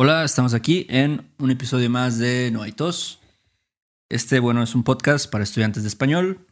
[0.00, 3.18] Hola, estamos aquí en un episodio más de No hay tos.
[4.08, 6.46] Este, bueno, es un podcast para estudiantes de español.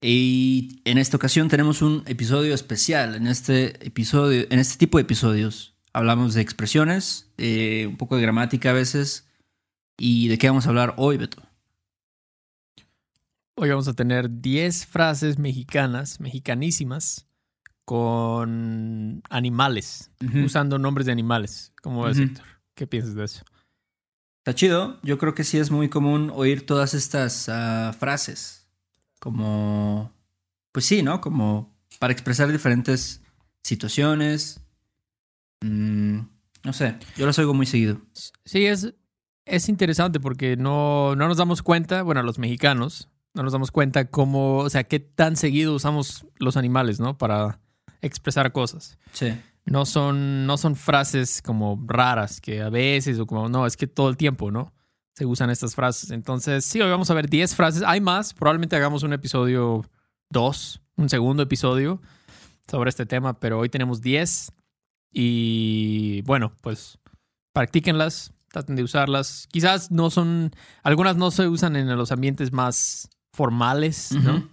[0.00, 3.16] Y en esta ocasión tenemos un episodio especial.
[3.16, 8.70] En este episodio, en este tipo de episodios, hablamos de expresiones, un poco de gramática
[8.70, 9.26] a veces.
[9.98, 11.42] ¿Y de qué vamos a hablar hoy, Beto?
[13.56, 17.26] Hoy vamos a tener 10 frases mexicanas, mexicanísimas,
[17.92, 20.10] con animales,
[20.42, 21.74] usando nombres de animales.
[21.82, 22.24] ¿Cómo ves, Ujú.
[22.28, 22.46] Héctor?
[22.74, 23.44] ¿Qué piensas de eso?
[24.38, 24.98] Está chido.
[25.02, 28.66] Yo creo que sí es muy común oír todas estas ah, frases.
[29.18, 30.10] Como.
[30.72, 31.20] Pues sí, ¿no?
[31.20, 33.20] Como para expresar diferentes
[33.62, 34.62] situaciones.
[35.60, 36.20] Mm,
[36.64, 36.96] no sé.
[37.18, 38.00] Yo las oigo muy seguido.
[38.46, 38.94] Sí, es,
[39.44, 44.10] es interesante porque no, no nos damos cuenta, bueno, los mexicanos, no nos damos cuenta
[44.10, 47.18] cómo, o sea, qué tan seguido usamos los animales, ¿no?
[47.18, 47.60] Para
[48.02, 48.98] expresar cosas.
[49.12, 49.32] Sí.
[49.64, 53.86] No son, no son frases como raras que a veces o como, no, es que
[53.86, 54.72] todo el tiempo, ¿no?
[55.14, 56.10] Se usan estas frases.
[56.10, 57.82] Entonces, sí, hoy vamos a ver 10 frases.
[57.86, 59.84] Hay más, probablemente hagamos un episodio
[60.30, 62.00] 2, un segundo episodio
[62.68, 64.52] sobre este tema, pero hoy tenemos 10
[65.12, 66.98] y bueno, pues
[67.52, 69.46] practíquenlas, traten de usarlas.
[69.50, 74.48] Quizás no son, algunas no se usan en los ambientes más formales, ¿no?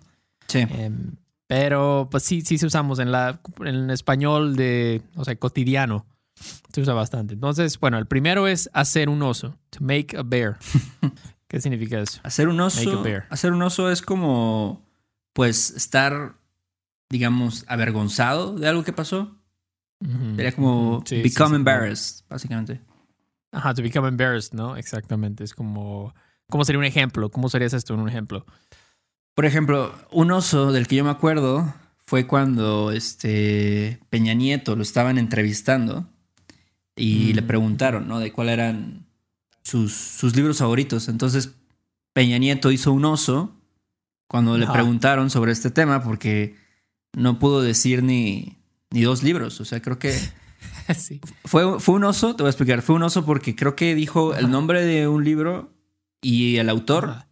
[0.48, 0.60] Sí.
[0.60, 1.16] Em,
[1.50, 6.06] pero pues sí, sí se usamos en la en español de, o sea, cotidiano.
[6.72, 7.34] Se usa bastante.
[7.34, 9.58] Entonces, bueno, el primero es hacer un oso.
[9.72, 10.60] To make a bear.
[11.48, 12.20] ¿Qué significa eso?
[12.22, 13.00] Hacer un Make oso.
[13.00, 13.26] a bear.
[13.32, 14.86] Hacer un oso es como.
[15.34, 16.36] Pues estar,
[17.10, 19.36] digamos, avergonzado de algo que pasó.
[20.02, 20.36] Ujú.
[20.36, 21.02] Sería como.
[21.04, 21.56] Sí, sí, become sí.
[21.56, 22.80] embarrassed, básicamente.
[23.52, 24.78] Ajá, to become embarrassed, ¿no?
[24.78, 25.44] Exactamente.
[25.44, 26.14] Es como,
[26.48, 27.32] ¿cómo sería un ejemplo?
[27.32, 28.46] ¿Cómo serías esto en un ejemplo?
[29.40, 31.74] Por ejemplo, un oso del que yo me acuerdo
[32.06, 36.10] fue cuando este Peña Nieto lo estaban entrevistando
[36.98, 37.36] y Mm.
[37.36, 38.20] le preguntaron, ¿no?
[38.20, 39.06] De cuáles eran
[39.64, 41.08] sus, sus libros favoritos.
[41.08, 41.52] Entonces,
[42.12, 43.56] Peña Nieto hizo un oso
[44.28, 46.58] cuando le preguntaron sobre este tema porque
[47.14, 48.58] no pudo decir ni,
[48.92, 49.62] ni dos libros.
[49.62, 50.14] O sea, creo que
[50.98, 51.22] sí.
[51.46, 54.36] fue, fue un oso, te voy a explicar, fue un oso porque creo que dijo
[54.36, 55.72] el nombre de un libro
[56.22, 57.06] y el autor.
[57.12, 57.29] Ajá.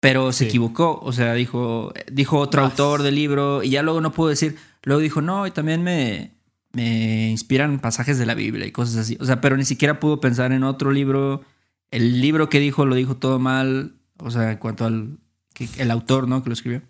[0.00, 0.48] Pero se Sí.
[0.48, 4.56] equivocó, o sea, dijo, dijo otro autor del libro y ya luego no pudo decir,
[4.82, 6.32] luego dijo, no, y también me,
[6.72, 9.18] me inspiran pasajes de la Biblia y cosas así.
[9.20, 11.42] O sea, pero ni siquiera pudo pensar en otro libro.
[11.90, 15.18] El libro que dijo lo dijo todo mal, o sea, en cuanto al
[15.52, 16.42] que- el autor, ¿no?
[16.42, 16.82] Que lo escribió.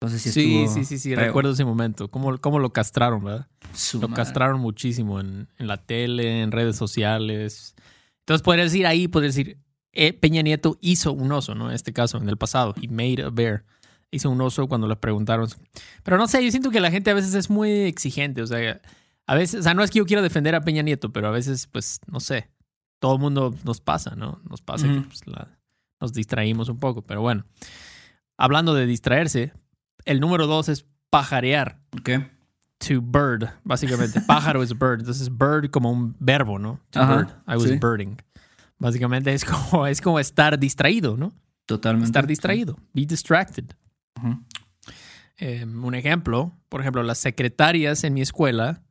[0.00, 2.08] Entonces sí Sí, sí, sí, sí, recuerdo ese momento.
[2.10, 3.48] ¿Cómo, cómo lo castraron, verdad?
[3.74, 4.22] Su Lo madre.
[4.22, 7.74] castraron muchísimo en, en la tele, en redes sociales.
[8.20, 9.58] Entonces podría decir ahí, podría decir,
[9.92, 11.68] Peña Nieto hizo un oso, ¿no?
[11.68, 12.74] En este caso, en el pasado.
[12.80, 13.64] He made a bear.
[14.12, 15.48] Hizo un oso cuando le preguntaron.
[16.02, 18.42] Pero no sé, yo siento que la gente a veces es muy exigente.
[18.42, 18.80] O sea,
[19.26, 21.30] a veces, o sea, no es que yo quiera defender a Peña Nieto, pero a
[21.30, 22.50] veces, pues, no sé.
[22.98, 24.40] Todo el mundo nos pasa, ¿no?
[24.48, 25.08] Nos pasa que Ujú.
[25.08, 25.48] pues, la-
[26.00, 27.02] nos distraímos un poco.
[27.02, 27.44] Pero bueno,
[28.36, 29.52] hablando de distraerse,
[30.04, 32.10] el número dos es pajarear Ok.
[32.78, 34.20] to bird, básicamente.
[34.22, 35.00] Pájaro es bird.
[35.00, 36.80] Entonces, bird como un verbo, ¿no?
[36.90, 37.28] To Ajá, bird.
[37.46, 37.78] I was sí.
[37.78, 38.16] birding.
[38.80, 41.32] Básicamente es como, es como estar distraído, ¿no?
[41.66, 42.06] Totalmente.
[42.06, 42.76] Estar distraído.
[42.92, 43.66] Be distracted.
[45.38, 48.82] Eh, un ejemplo, por ejemplo, las secretarias en mi escuela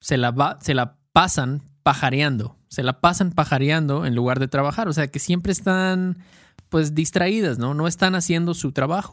[0.00, 2.56] se la, va- se la pasan pajareando.
[2.68, 4.88] Se la pasan pajareando en lugar de trabajar.
[4.88, 6.18] O sea, que siempre están,
[6.68, 7.74] pues, distraídas, ¿no?
[7.74, 9.10] No están haciendo su trabajo.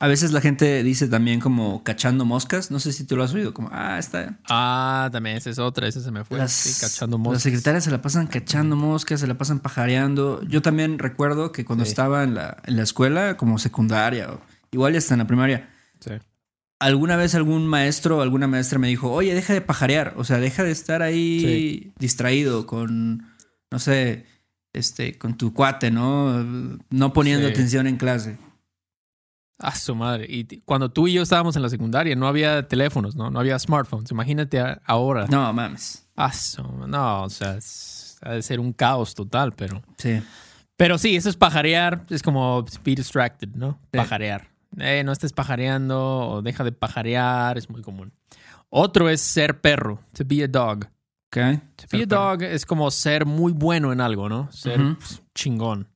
[0.00, 2.70] A veces la gente dice también como cachando moscas.
[2.70, 3.54] No sé si tú lo has oído.
[3.54, 4.38] Como, ah, está.
[4.48, 5.86] Ah, también esa es otra.
[5.88, 6.36] Esa se me fue.
[6.38, 7.42] Las, Sí, cachando las moscas.
[7.42, 10.42] secretarias se la pasan cachando moscas, se la pasan pajareando.
[10.42, 11.90] Yo también recuerdo que cuando Sí.
[11.90, 14.40] estaba en la, en la escuela, como secundaria, o
[14.72, 16.10] igual ya hasta en la primaria, Sí.
[16.80, 20.38] alguna vez algún maestro o alguna maestra me dijo, oye, deja de pajarear, o sea,
[20.38, 23.28] deja de estar ahí distraído con,
[23.70, 24.26] no sé,
[24.74, 26.44] este, con tu cuate, ¿no?
[26.90, 28.36] No poniendo atención en clase.
[29.58, 30.26] A su madre.
[30.28, 33.30] Y cuando tú y yo estábamos en la secundaria, no había teléfonos, ¿no?
[33.30, 34.10] No había smartphones.
[34.10, 35.26] Imagínate ahora.
[35.28, 36.06] No, mames.
[36.16, 39.82] A su- no, o sea, es- ha de ser un caos total, pero.
[39.98, 40.20] Sí.
[40.76, 42.02] Pero sí, eso es pajarear.
[42.10, 43.78] Es como be distracted, ¿no?
[43.92, 43.98] Sí.
[43.98, 44.48] Pajarear.
[44.78, 47.56] Eh, no estés pajareando o deja de pajarear.
[47.56, 48.12] Es muy común.
[48.70, 50.00] Otro es ser perro.
[50.14, 50.86] To be a dog.
[51.28, 51.36] Ok.
[51.76, 54.50] To be a dog es como ser muy bueno en algo, ¿no?
[54.50, 55.88] Ser pues, chingón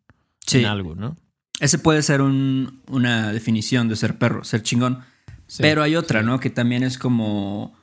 [0.46, 0.60] Sí.
[0.60, 1.16] en algo, ¿no?
[1.60, 5.00] Ese puede ser un- una definición de ser perro, ser chingón.
[5.46, 5.62] Sí.
[5.62, 6.38] Pero hay otra, ¿no?
[6.40, 7.75] Que también es como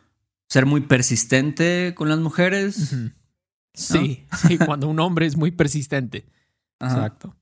[0.48, 2.96] ser muy persistente con las mujeres.
[3.74, 6.26] Sí, sí, cuando un hombre es muy persistente.
[6.80, 6.96] Ajá.
[6.98, 7.36] Exacto.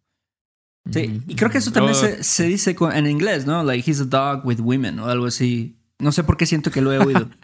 [0.92, 3.64] Sí, y creo que eso también Oh, se, se dice en inglés, ¿no?
[3.64, 5.78] Like he's a dog with women o algo así.
[6.00, 7.30] No sé por qué siento que lo he oído.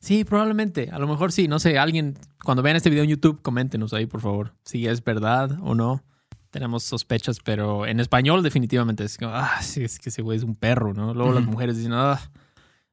[0.00, 0.90] Sí, probablemente.
[0.92, 1.48] A lo mejor sí.
[1.48, 5.02] No sé, alguien, cuando vean este video en YouTube, coméntenos ahí, por favor, si es
[5.02, 6.04] verdad o no.
[6.50, 10.44] Tenemos sospechas, pero en español definitivamente es como, ah, sí, es que ese güey es
[10.44, 11.12] un perro, ¿no?
[11.14, 12.20] Luego las mujeres dicen, ah,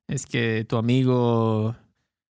[0.08, 1.76] es que tu amigo,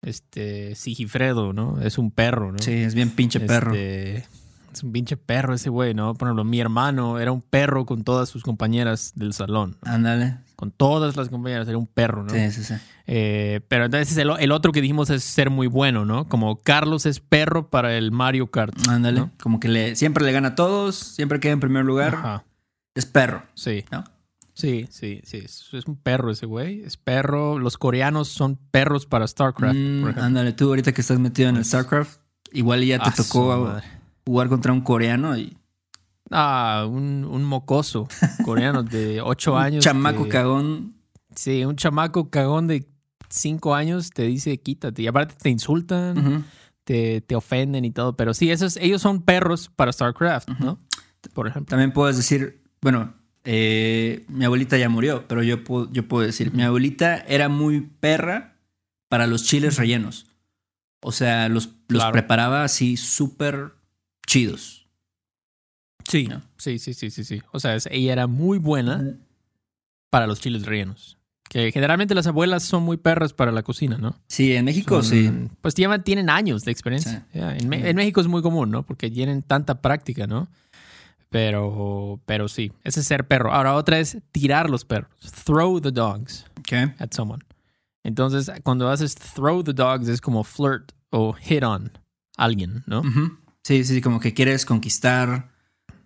[0.03, 1.81] este, Sigifredo, ¿no?
[1.81, 2.59] Es un perro, ¿no?
[2.59, 3.73] Sí, es bien pinche perro.
[3.73, 4.27] Este,
[4.73, 6.15] es un pinche perro ese güey, ¿no?
[6.15, 9.77] Por ejemplo, mi hermano era un perro con todas sus compañeras del salón.
[9.83, 10.48] ¿no?
[10.59, 12.31] Con todas las compañeras, era un perro, ¿no?
[12.31, 12.75] Sí, sí, sí.
[13.07, 16.29] Eh, pero entonces el, el otro que dijimos es ser muy bueno, ¿no?
[16.29, 18.75] Como Carlos es perro para el Mario Kart.
[18.89, 19.21] Ándale.
[19.21, 19.31] ¿no?
[19.41, 22.17] Como que le, siempre le gana a todos, siempre queda en primer lugar.
[22.17, 22.45] Ajá.
[22.97, 23.85] Es perro, Sí.
[23.93, 24.03] ¿no?
[24.55, 25.37] Sí, sí, sí.
[25.45, 26.83] Es, es un perro ese güey.
[26.83, 27.61] Es perro.
[27.61, 30.25] Los coreanos son perros para StarCraft, Mm, por ejemplo.
[30.25, 32.19] ándale, tú ahorita que estás metido en el StarCraft,
[32.51, 33.77] igual ya te Ah, tocó
[34.27, 35.57] jugar contra un coreano y
[36.31, 38.07] Ah, un, un mocoso
[38.45, 39.85] coreano de 8 un años.
[39.85, 40.95] chamaco que- cagón.
[41.35, 42.87] Sí, un chamaco cagón de
[43.29, 45.03] 5 años te dice quítate.
[45.03, 46.45] Y aparte te insultan,
[46.85, 48.17] te, te ofenden y todo.
[48.17, 50.81] Pero sí, esos, ellos son perros para StarCraft, ¿no?
[51.35, 51.71] Por ejemplo.
[51.71, 53.15] También puedes decir, bueno,
[53.45, 57.81] eh, mi abuelita ya murió, pero yo puedo, yo puedo decir, mi abuelita era muy
[57.83, 58.57] perra
[59.09, 60.27] para los chiles rellenos.
[61.01, 62.13] O sea, los, los Claro.
[62.13, 63.75] preparaba así súper
[64.27, 64.88] chidos.
[66.09, 66.43] Sí, ¿no?
[66.57, 67.41] sí, sí, sí, sí, sí.
[67.53, 69.15] O sea, ella era muy buena
[70.11, 71.17] para los chiles rellenos.
[71.49, 74.17] Que generalmente las abuelas son muy perras para la cocina, ¿no?
[74.27, 75.31] Sí, en México Son- sí.
[75.63, 77.27] Pues llevan, tienen años de experiencia.
[77.33, 78.83] En, México es muy común, ¿no?
[78.83, 80.49] Porque tienen tanta práctica, ¿no?
[81.31, 83.53] Pero, pero sí, ese es ser perro.
[83.53, 85.11] Ahora, otra es tirar los perros.
[85.45, 86.73] Throw the dogs Ok.
[86.99, 87.43] at someone.
[88.03, 91.91] Entonces, cuando haces throw the dogs es como flirt o hit on
[92.37, 93.03] alguien, ¿no?
[93.65, 95.51] Sí, sí, como que quieres conquistar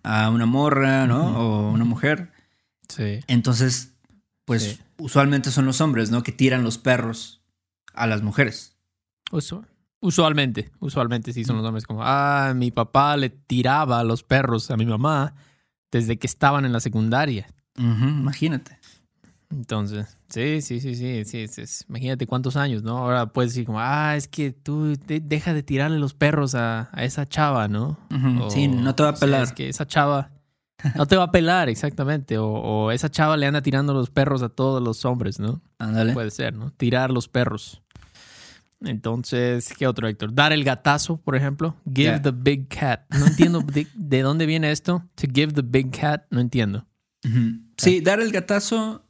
[0.03, 1.37] a una morra, ¿no?
[1.39, 2.31] O una mujer.
[2.89, 3.21] Sí.
[3.27, 3.93] Entonces,
[4.45, 4.79] pues Sí.
[4.97, 6.21] usualmente son los hombres, ¿no?
[6.23, 7.41] Que tiran los perros
[7.93, 8.75] a las mujeres.
[9.31, 9.65] Usu-
[10.01, 14.75] Usualmente, usualmente sí son los hombres como, ah, mi papá le tiraba los perros a
[14.75, 15.33] mi mamá
[15.91, 17.47] desde que estaban en la secundaria.
[17.77, 18.77] Imagínate.
[19.53, 20.95] Entonces, sí, sí, sí,
[21.25, 22.97] sí, sí, imagínate cuántos años, ¿no?
[22.97, 26.89] Ahora puedes decir como, ah, es que tú de- deja de tirarle los perros a,
[26.91, 27.99] a esa chava, ¿no?
[28.41, 29.43] O, sí, no te va a o sea, pelar.
[29.43, 30.31] es que esa chava
[30.95, 32.37] no te va a pelar, exactamente.
[32.39, 35.61] O, o esa chava le anda tirando los perros a todos los hombres, ¿no?
[35.77, 36.13] Ándale.
[36.13, 36.71] Puede ser, ¿no?
[36.71, 37.81] Tirar los perros.
[38.81, 40.33] Entonces, ¿qué otro, Héctor?
[40.33, 41.75] Dar el gatazo, por ejemplo.
[41.93, 43.01] Give the big cat.
[43.17, 45.03] No entiendo de, de dónde viene esto.
[45.15, 46.85] To give the big cat, no entiendo.
[47.77, 49.05] Sí, dar el gatazo,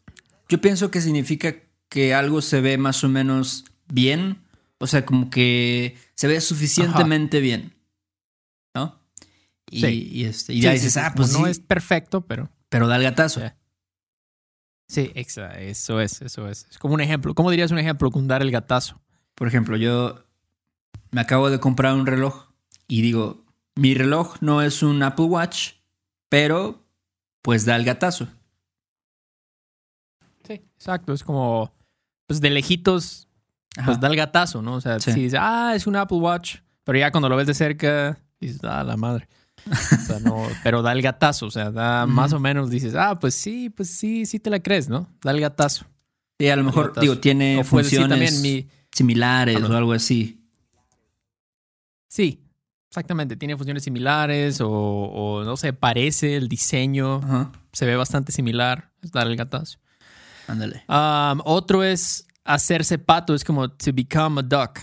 [0.50, 1.56] yo pienso que significa
[1.90, 4.42] que algo se ve más o menos bien.
[4.80, 7.74] O sea, como que se ve suficientemente bien.
[8.76, 9.00] ¿No?
[9.70, 10.10] Y, Sí.
[10.12, 12.96] y este, y Sí, ya dices, sí, ah, pues no es perfecto, pero pero da
[12.98, 13.42] el gatazo.
[14.90, 16.68] Sí, exa- eso es, eso es.
[16.70, 17.34] Es como un ejemplo.
[17.34, 19.02] ¿Cómo dirías un ejemplo con dar el gatazo?
[19.36, 20.24] Por ejemplo, yo
[21.12, 22.50] me acabo de comprar un reloj
[22.88, 23.46] y digo,
[23.76, 25.74] mi reloj no es un Apple Watch,
[26.30, 26.86] pero
[27.42, 28.28] pues da el gatazo.
[30.46, 31.14] Sí, exacto.
[31.14, 31.72] Es como,
[32.28, 33.28] pues de lejitos,
[33.78, 33.86] Ajá.
[33.88, 34.76] pues da el gatazo, ¿no?
[34.76, 35.12] O sea, Sí.
[35.14, 38.60] si dices, ah, es un Apple Watch, pero ya cuando lo ves de cerca, dices,
[38.64, 39.28] ah, la madre.
[39.72, 43.18] O sea, no, pero da el gatazo, o sea, da más o menos, dices, ah,
[43.20, 45.08] pues sí, pues sí, sí te la crees, ¿no?
[45.24, 45.86] Da el gatazo.
[46.40, 47.02] Sí, a lo mejor, gatazo.
[47.02, 49.70] digo, tiene O puedes decir funciones también mi, similares Ah, no.
[49.74, 50.42] o algo así.
[52.10, 52.44] Sí,
[52.90, 53.36] exactamente.
[53.36, 57.22] Tiene funciones similares o, o, no sé, parece el diseño,
[57.72, 58.92] se ve bastante similar.
[59.02, 59.80] Es dar el gatazo.
[60.48, 60.84] Ándale.
[60.88, 64.80] Um, otro es hacerse pato, es como to become a duck.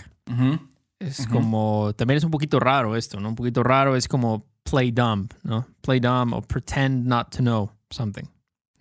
[0.99, 3.29] Es como, también es un poquito raro esto, ¿no?
[3.29, 5.67] Un poquito raro es como play dumb, ¿no?
[5.81, 8.23] Play dumb o pretend not to know something,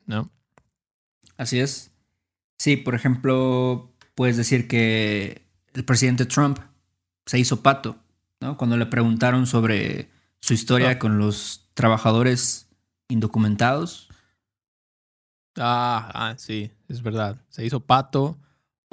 [0.06, 0.30] ¿no?
[1.38, 1.90] Así es.
[2.58, 6.58] Sí, por ejemplo, puedes decir que el presidente Trump
[7.24, 7.96] se hizo pato,
[8.40, 8.58] ¿no?
[8.58, 10.10] Cuando le preguntaron sobre
[10.40, 10.98] su historia Ah.
[10.98, 12.68] con los trabajadores
[13.08, 14.09] indocumentados.
[15.56, 17.36] Ah, ah, sí, es verdad.
[17.48, 18.38] Se hizo pato.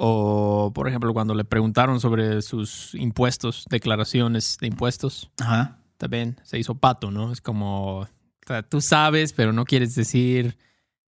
[0.00, 5.78] O, por ejemplo, cuando le preguntaron sobre sus impuestos, declaraciones de impuestos, Ajá.
[5.96, 7.32] también se hizo pato, ¿no?
[7.32, 8.08] Es como, o
[8.46, 10.56] sea, tú sabes, pero no quieres decir,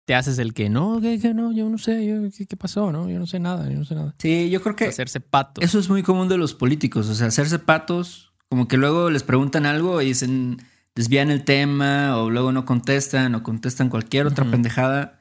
[0.05, 2.89] te haces el que no, que, que no, yo no sé, yo- ¿qué, qué pasó?
[2.93, 4.15] No, yo no sé nada, yo no sé nada.
[4.17, 5.59] Sí, yo creo que Hacerse pato.
[5.61, 9.23] eso es muy común de los políticos, o sea, hacerse patos, como que luego les
[9.23, 10.61] preguntan algo y dicen,
[10.95, 15.18] desvían el tema o luego no contestan o contestan cualquier otra pendejada,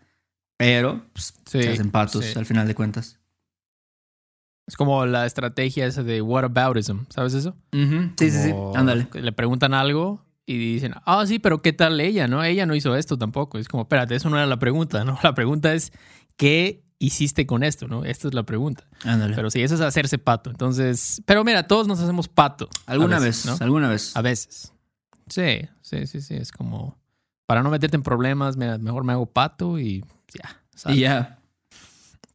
[0.58, 2.38] pero pues, Sí, se hacen patos sí.
[2.38, 3.18] al final de cuentas.
[4.66, 7.56] Es como la estrategia esa de whataboutism, ¿sabes eso?
[7.72, 9.08] Sí, sí, sí, ándale.
[9.14, 12.28] Le preguntan algo y dicen, ah, sí, pero ¿qué tal ella?
[12.28, 13.56] No, ella no hizo esto tampoco.
[13.56, 15.18] Es como, espérate, eso no era la pregunta, ¿no?
[15.22, 15.90] La pregunta es,
[16.36, 18.04] ¿qué hiciste con esto, ¿no?
[18.04, 18.84] Esta es la pregunta.
[19.04, 19.34] Ándale.
[19.34, 20.50] Pero sí, eso es hacerse pato.
[20.50, 22.68] Entonces, pero mira, todos nos hacemos pato.
[22.86, 23.64] a alguna veces, vez, ¿no?
[23.64, 24.14] alguna vez.
[24.16, 24.74] A veces.
[25.28, 26.34] Sí, sí, sí, sí.
[26.34, 26.98] Es como,
[27.46, 30.60] para no meterte en problemas, mira, mejor me hago pato y ya.
[30.74, 30.96] sale.
[30.96, 31.38] Y ya.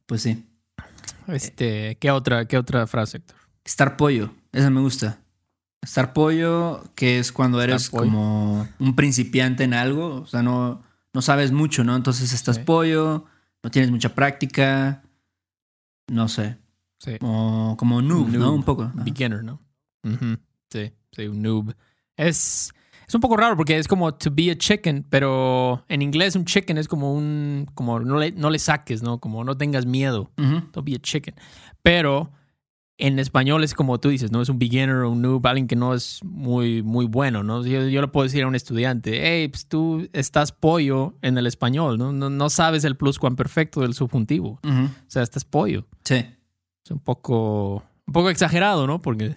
[0.06, 0.44] Pues sí.
[1.26, 3.36] Este, ¿qué otra, qué otra frase, Héctor?
[3.64, 4.30] Estar pollo.
[4.52, 5.18] Esa me gusta.
[5.82, 8.04] Estar pollo, que es cuando Estar eres pollo.
[8.04, 10.16] como un principiante en algo.
[10.22, 10.82] O sea, no,
[11.12, 11.96] no sabes mucho, ¿no?
[11.96, 12.62] Entonces estás Sí.
[12.62, 13.24] pollo,
[13.62, 15.02] no tienes mucha práctica.
[16.08, 16.58] No sé.
[16.98, 17.18] Sí.
[17.18, 18.52] Como, como noob, ¿no?
[18.54, 18.84] Un poco.
[18.84, 19.02] Ajá.
[19.02, 19.60] Beginner, ¿no?
[20.70, 21.74] Sí, sí, un noob.
[22.16, 22.72] Es,
[23.06, 26.44] es un poco raro porque es como to be a chicken, pero en inglés un
[26.44, 29.18] chicken es como un, como no le, no le saques, ¿no?
[29.18, 30.30] Como no tengas miedo.
[30.38, 30.62] Ujú.
[30.72, 31.34] Don't be a chicken.
[31.82, 32.32] Pero
[32.96, 34.40] en español es como tú dices, ¿no?
[34.40, 37.64] Es un beginner o un noob, alguien que no es muy, muy bueno, ¿no?
[37.66, 41.46] Yo, yo le puedo decir a un estudiante, hey, pues tú estás pollo en el
[41.46, 42.12] español, ¿no?
[42.12, 44.60] No, no sabes el pluscuamperfecto del subjuntivo.
[44.62, 45.86] O sea, estás pollo.
[46.04, 46.24] Sí.
[46.84, 49.02] Es un poco, un poco exagerado, ¿no?
[49.02, 49.36] Porque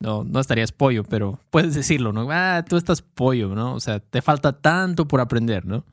[0.00, 2.28] no, no estarías pollo, pero puedes decirlo, ¿no?
[2.30, 3.74] Ah, tú estás pollo, ¿no?
[3.74, 5.84] O sea, te falta tanto por aprender, ¿no?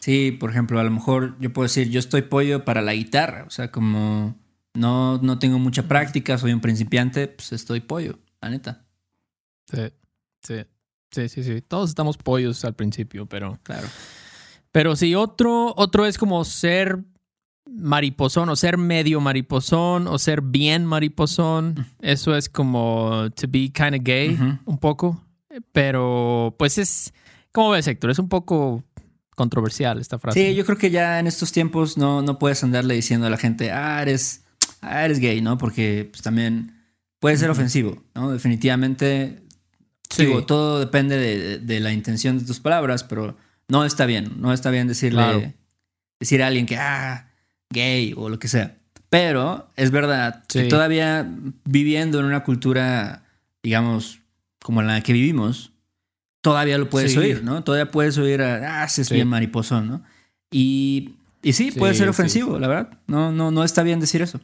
[0.00, 3.44] Sí, por ejemplo, a lo mejor yo puedo decir, yo estoy pollo para la guitarra.
[3.46, 4.34] O sea, como
[4.74, 8.86] no, no tengo mucha práctica, soy un principiante, pues estoy pollo, la neta.
[9.70, 9.82] Sí,
[10.42, 10.64] sí,
[11.10, 11.60] sí, sí, sí.
[11.60, 13.58] Todos estamos pollos al principio, pero...
[13.62, 13.86] Claro.
[14.72, 17.00] Pero sí, otro, otro es como ser
[17.66, 21.86] mariposón o ser medio mariposón o ser bien mariposón.
[22.00, 25.24] Eso es como to be kind of gay un poco.
[25.72, 27.12] Pero pues es,
[27.52, 28.10] ¿cómo ves, Héctor?
[28.10, 28.84] Es un poco
[29.36, 30.48] controversial esta frase.
[30.50, 33.36] Sí, yo creo que ya en estos tiempos no, no puedes andarle diciendo a la
[33.38, 34.44] gente, ah, eres,
[34.82, 35.56] ah, eres gay, ¿no?
[35.58, 36.76] Porque pues, también
[37.20, 38.30] puede ser ofensivo, ¿no?
[38.32, 39.42] Definitivamente,
[40.10, 40.24] Sí.
[40.26, 43.36] digo, todo depende de, de la intención de tus palabras, pero
[43.68, 45.52] no está bien, no está bien decirle, Claro.
[46.18, 47.29] decir a alguien que, ah,
[47.70, 48.76] gay o lo que sea.
[49.08, 51.28] Pero es verdad que todavía
[51.64, 53.24] viviendo en una cultura,
[53.62, 54.20] digamos,
[54.62, 55.72] como la que vivimos,
[56.42, 57.18] todavía lo puedes Sí.
[57.18, 57.64] oír, ¿no?
[57.64, 59.14] Todavía puedes oír a, ah, ese es Sí.
[59.14, 60.02] bien mariposón, ¿no?
[60.52, 62.98] Y, y sí, puede ser ofensivo, la verdad.
[63.06, 64.40] No, no, no está bien decir eso.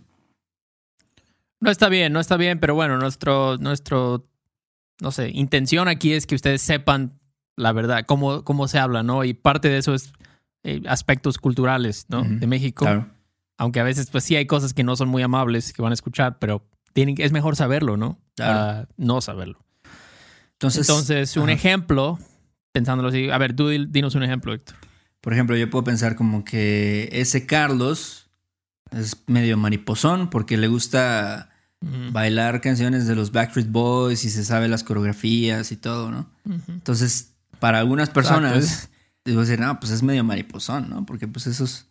[1.61, 4.27] No está bien, no está bien, pero bueno, nuestro, nuestro,
[5.01, 7.19] no sé, intención aquí es que ustedes sepan
[7.57, 9.25] la verdad, cómo, cómo se habla, ¿no?
[9.25, 10.13] Y parte de eso es
[10.65, 12.23] eh, aspectos culturales, ¿no?
[12.25, 12.85] De México.
[12.85, 13.07] Claro.
[13.59, 15.95] Aunque a veces, pues sí hay cosas que no son muy amables que van a
[15.95, 18.19] escuchar, pero tienen, que- es mejor saberlo, ¿no?
[18.37, 18.89] Claro.
[18.97, 19.65] No saberlo.
[20.53, 21.53] Entonces, Entonces, un ajá.
[21.53, 22.19] ejemplo,
[22.73, 24.77] pensándolo así, a ver, tú di- dinos un ejemplo, Héctor.
[25.21, 28.29] por ejemplo, yo puedo pensar como que ese Carlos
[28.93, 31.51] es medio mariposón porque le gusta
[32.13, 36.31] bailar canciones de los Backstreet Boys y se sabe las coreografías y todo, ¿no?
[36.69, 38.97] Entonces, para algunas personas, Exacto.
[39.25, 41.05] digo no, pues es medio mariposón, ¿no?
[41.05, 41.87] Porque pues esos,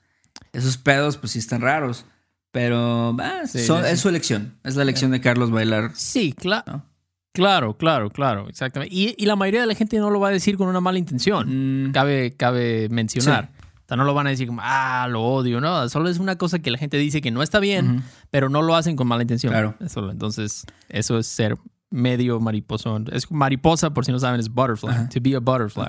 [0.54, 2.06] esos pedos, pues sí están raros.
[2.52, 4.58] Pero ah, Sí, son- sí, es su elección.
[4.64, 5.92] Es la elección de Carlos bailar.
[5.96, 6.64] Sí, claro.
[6.68, 6.86] ¿no?
[7.34, 8.96] Claro, claro, claro, exactamente.
[8.96, 10.98] Y, y la mayoría de la gente no lo va a decir con una mala
[10.98, 11.88] intención.
[11.90, 13.50] Mm, Cabe, cabe mencionar.
[13.84, 15.90] O sea, no lo van a decir como, ah, lo odio, no.
[15.90, 18.76] Solo es una cosa que la gente dice que no está bien, pero no lo
[18.76, 19.52] hacen con mala intención.
[19.52, 19.76] Claro.
[19.82, 21.58] Eso, entonces, eso es ser
[21.92, 23.06] medio mariposón.
[23.12, 25.10] Es mariposa, por si no saben, es butterfly.
[25.10, 25.88] To be a butterfly.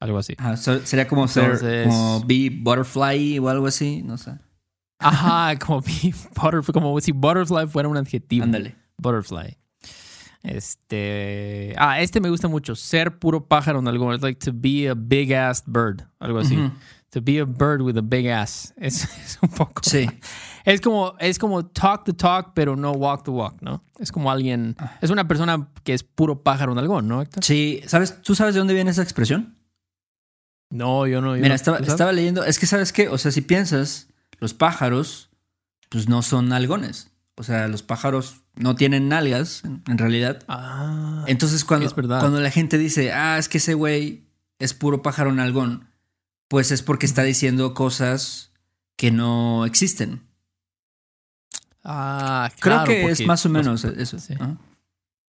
[0.00, 0.34] Algo así.
[0.38, 4.32] Ajá, so- sería como ser como be butterfly o algo así, no sé.
[4.98, 8.44] Ajá, como, be butterfly, como si butterfly fuera un adjetivo.
[8.44, 8.74] Ándale.
[8.98, 9.56] Butterfly.
[10.42, 11.74] Este.
[11.78, 12.74] Ah, este me gusta mucho.
[12.74, 14.12] Ser puro pájaro en algo.
[14.14, 16.02] It's like to be a big ass bird.
[16.18, 16.56] Algo así.
[17.10, 18.72] To be a bird with a big ass.
[18.80, 19.82] Es, es un poco.
[19.82, 20.08] Sí.
[20.64, 23.82] Es como, es como talk the talk, pero no walk the walk, ¿no?
[23.98, 24.76] Es como alguien.
[25.00, 27.42] Es una persona que es puro pájaro en algo, ¿no, Héctor?
[27.44, 28.20] Sí, ¿sabes?
[28.22, 29.56] ¿Tú sabes de dónde viene esa expresión?
[30.70, 31.34] No, yo no.
[31.36, 31.54] yo Mira, no.
[31.54, 34.08] estaba, estaba leyendo, es que sabes qué, o sea, si piensas,
[34.38, 35.30] los pájaros,
[35.88, 37.10] pues no son algones.
[37.36, 40.42] O sea, los pájaros no tienen nalgas, en, realidad.
[40.48, 41.24] Ah.
[41.26, 42.20] Entonces, cuando, es verdad.
[42.20, 44.24] cuando la gente dice, ah, es que ese güey
[44.58, 45.88] es puro pájaro nalgón,
[46.48, 48.52] pues es porque está diciendo cosas
[48.96, 50.22] que no existen.
[51.82, 54.18] Ah, Creo claro, que es más o los- menos eso.
[54.18, 54.34] sí.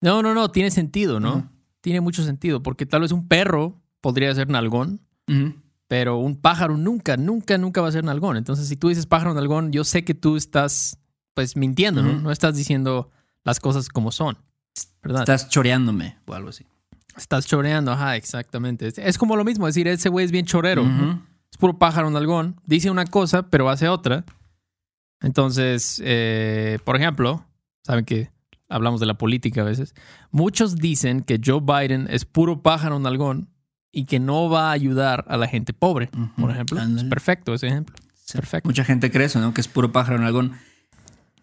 [0.02, 1.52] No, no, no, tiene sentido, ¿no?
[1.82, 5.02] Tiene mucho sentido, porque tal vez un perro podría ser nalgón,
[5.88, 8.38] Pero un pájaro nunca, nunca, nunca va a ser nalgón.
[8.38, 10.98] Entonces, si tú dices pájaro nalgón, yo sé que tú estás,
[11.34, 12.14] pues, mintiendo, ¿no?
[12.14, 13.12] No estás diciendo
[13.44, 14.38] las cosas como son,
[15.02, 15.22] ¿verdad?
[15.22, 16.66] Estás choreándome o algo así.
[17.16, 18.92] Estás choreando, ajá, exactamente.
[18.96, 20.84] Es, como lo mismo, decir, ese güey es bien chorero.
[21.52, 22.60] Es puro pájaro nalgón.
[22.66, 24.26] Dice una cosa, pero hace otra.
[25.22, 27.46] Entonces, eh, por ejemplo,
[27.84, 28.30] saben que
[28.70, 29.96] hablamos de la política a veces.
[30.32, 33.50] Muchos dicen que Joe Biden es puro pájaro nalgón
[33.92, 36.82] y que no va a ayudar a la gente pobre, por ejemplo.
[36.82, 37.96] Es perfecto ese ejemplo.
[38.32, 38.68] Perfecto.
[38.68, 39.54] Mucha gente cree eso, ¿no?
[39.54, 40.54] Que es puro pájaro en algún.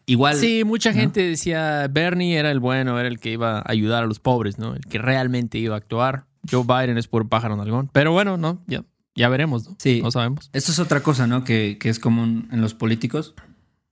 [0.07, 0.37] Igual.
[0.37, 0.97] Sí, mucha ¿no?
[1.01, 4.59] gente decía Bernie era el bueno, era el que iba a ayudar a los pobres,
[4.59, 4.75] ¿no?
[4.75, 6.27] El que realmente iba a actuar.
[6.51, 7.89] Joe Biden es puro pájaro en algón.
[7.93, 8.85] Pero bueno, no, ya,
[9.15, 9.77] ya veremos, ¿no?
[9.79, 10.01] Sí.
[10.03, 10.51] No sabemos.
[10.53, 11.43] Esto es otra cosa, ¿no?
[11.43, 13.35] Que, que es común en los políticos.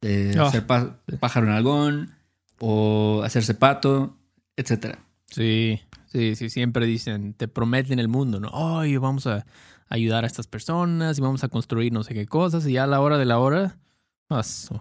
[0.02, 0.50] De Ah.
[0.50, 2.10] ser pá- pájaro en algón
[2.58, 4.18] o hacerse pato,
[4.56, 4.98] etcétera.
[5.30, 5.80] Sí,
[6.12, 8.48] sí, sí, siempre dicen, te prometen el mundo, ¿no?
[8.48, 9.44] Oye, vamos a
[9.88, 12.86] ayudar a estas personas y vamos a construir no sé qué cosas y ya a
[12.86, 13.76] la hora de la hora,
[14.28, 14.80] paso,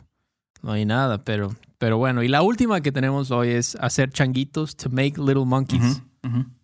[0.62, 2.22] no hay nada, pero, pero bueno.
[2.24, 6.02] Y la última que tenemos hoy es hacer changuitos, to make little monkeys.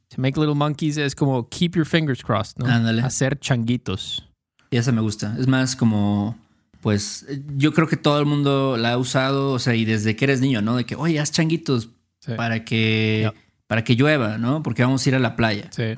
[0.10, 2.66] To make little monkeys es como keep your fingers crossed, ¿no?
[2.68, 3.02] Ándale.
[3.02, 4.24] Hacer changuitos.
[4.70, 5.36] Y esa me gusta.
[5.40, 6.38] Es más como,
[6.82, 7.26] pues,
[7.58, 10.40] yo creo que todo el mundo la ha usado, o sea, y desde que eres
[10.40, 10.76] niño, ¿no?
[10.78, 12.34] De que, oye, haz changuitos Sí.
[12.36, 13.34] para que, Ya.
[13.68, 14.64] Para que llueva, ¿no?
[14.64, 15.70] Porque vamos a ir a la playa.
[15.72, 15.96] Sí.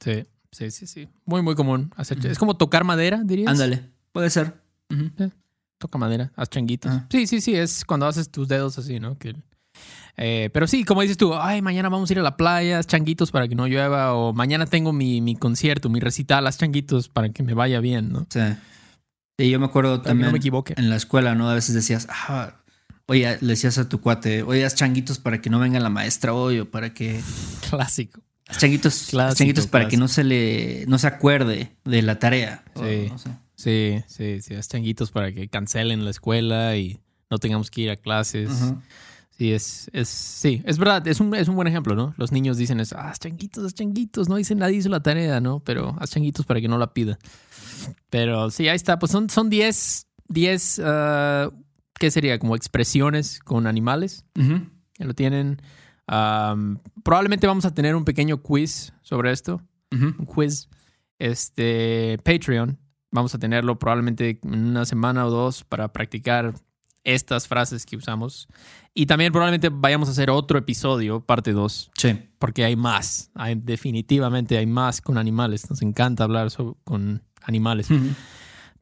[0.00, 1.08] Sí, sí, sí, sí.
[1.24, 1.90] Muy, muy común.
[1.96, 3.50] Hacer, Es como tocar madera, dirías.
[3.50, 4.54] Ándale, puede ser.
[5.78, 6.92] Toca madera, haz changuitos.
[7.10, 9.16] Sí, sí, sí, es cuando haces tus dedos así, ¿no?
[9.18, 9.36] Que,
[10.16, 12.86] eh, pero sí, como dices tú, ay, mañana vamos a ir a la playa, haz
[12.88, 17.08] changuitos para que no llueva, o mañana tengo mi, mi concierto, mi recital, haz changuitos
[17.08, 18.26] para que me vaya bien, ¿no?
[18.28, 18.40] Sí.
[19.38, 20.74] Sí, yo me acuerdo Para que también no me equivoque.
[20.76, 21.48] en la escuela, ¿no?
[21.48, 22.54] A veces decías, ah,
[23.08, 26.32] oye, le decías a tu cuate, oye, haz changuitos para que no venga la maestra
[26.32, 27.20] hoy, o para que.
[27.68, 28.20] Clásico.
[28.46, 30.84] Haz changuitos, Clásico, changuitos para que no se le.
[30.86, 32.64] no se acuerde de la tarea.
[32.74, 33.06] o Sí.
[33.10, 33.30] no sé.
[33.56, 37.90] Sí, sí, sí, haz changuitos para que cancelen la escuela y no tengamos que ir
[37.90, 38.50] a clases.
[39.36, 42.12] Sí, es, es, sí, es verdad, es un, es un buen ejemplo, ¿no?
[42.16, 45.40] Los niños dicen eso, ah, haz changuitos, haz changuitos, no dicen nadie hizo la tarea,
[45.40, 45.60] ¿no?
[45.60, 47.18] Pero haz changuitos para que no la pida.
[48.10, 51.50] Pero sí, ahí está, pues son son 10, 10, ah,
[51.98, 52.38] ¿qué sería?
[52.38, 54.62] Como expresiones con animales, Ujú.
[54.94, 55.60] que lo tienen.
[56.06, 59.60] Am, probablemente vamos a tener un pequeño quiz sobre esto,
[59.92, 60.14] Ujú.
[60.18, 60.68] un quiz,
[61.18, 62.78] este, Patreon.
[63.10, 66.54] Vamos a tenerlo probablemente en una semana o dos para practicar
[67.04, 68.48] estas frases que usamos.
[68.92, 72.18] Y también probablemente vayamos a hacer otro episodio, parte 2, Sí.
[72.38, 73.30] porque hay más.
[73.34, 75.70] Hay, definitivamente hay más con animales.
[75.70, 76.48] Nos encanta hablar
[76.84, 77.90] con animales.
[77.90, 78.08] Ujú.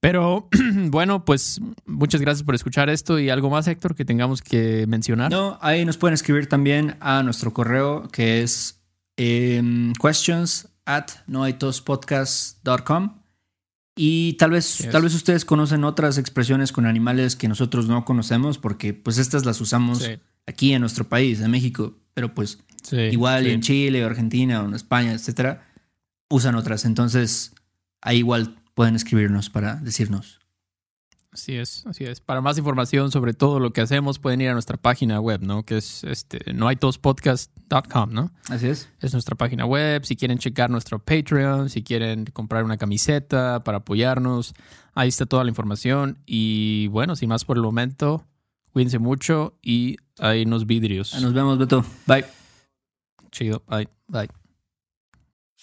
[0.07, 0.49] Pero
[0.89, 5.33] bueno, pues muchas gracias por escuchar esto y algo más, Héctor, que tengamos que mencionar.
[5.33, 8.81] No, ahí nos pueden escribir también a nuestro correo que es
[9.17, 13.19] em, questions at noaitospodcast.com
[13.97, 14.91] y tal vez, Yes.
[14.91, 19.45] tal vez ustedes conocen otras expresiones con animales que nosotros no conocemos porque pues estas
[19.45, 23.51] las usamos Sí, aquí en nuestro país, en México, pero pues sí, igual sí.
[23.51, 25.67] en Chile o Argentina o en España, etcétera,
[26.31, 26.85] usan otras.
[26.85, 27.55] Entonces
[28.03, 30.39] ahí igual pueden escribirnos para decirnos.
[31.33, 32.21] Así es, así es.
[32.21, 35.65] Para más información sobre todo lo que hacemos, pueden ir a nuestra página web, ¿no?
[35.65, 38.31] Que es este, noaitospodcast.com, ¿no?
[38.49, 38.89] Así es.
[39.01, 40.05] Es nuestra página web.
[40.05, 44.55] Si quieren checar nuestro Patreon, si quieren comprar una camiseta para apoyarnos,
[44.95, 46.19] ahí está toda la información.
[46.27, 48.25] Y bueno, sin más por el momento,
[48.73, 51.21] cuídense mucho y hay unos vidrios.
[51.21, 51.85] Nos vemos, Beto.
[52.07, 52.25] Bye.
[53.31, 53.63] Chido.
[53.69, 53.89] Bye.
[54.09, 54.46] Bye.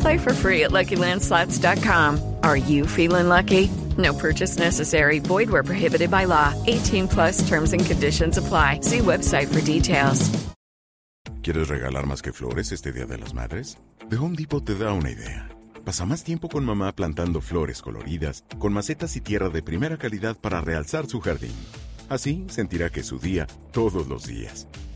[0.00, 2.36] Play for free at LuckyLandSlots.com.
[2.42, 3.70] Are you feeling lucky?
[3.96, 5.18] No purchase necessary.
[5.20, 6.54] Void where prohibited by law.
[6.66, 8.80] 18 plus terms and conditions apply.
[8.82, 10.30] See website for details.
[11.42, 13.78] ¿Quieres regalar más que flores este Día de las Madres?
[14.10, 15.48] The Home Depot te da una idea.
[15.84, 20.36] Pasa más tiempo con mamá plantando flores coloridas, con macetas y tierra de primera calidad
[20.36, 21.54] para realzar su jardín.
[22.08, 24.66] Así sentirá que es su día todos los días.